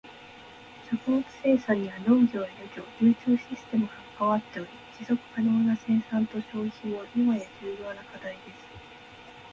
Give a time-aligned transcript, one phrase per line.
[0.89, 8.71] 食物生産には農業や漁業、流通システムが関わっており、持続可能な生産と消費も今や重要な課題です。